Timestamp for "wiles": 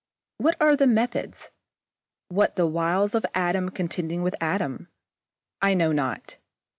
2.65-3.13